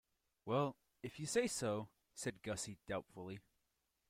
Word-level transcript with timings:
"Well, 0.45 0.77
if 1.03 1.19
you 1.19 1.27
say 1.27 1.45
so," 1.45 1.89
said 2.15 2.41
Gussie 2.41 2.79
doubtfully. 2.87 3.39